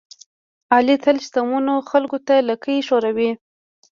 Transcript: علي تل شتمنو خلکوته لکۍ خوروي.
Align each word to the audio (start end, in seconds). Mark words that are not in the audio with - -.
علي 0.73 0.95
تل 1.03 1.17
شتمنو 1.25 1.75
خلکوته 1.91 2.35
لکۍ 2.49 2.77
خوروي. 2.87 3.31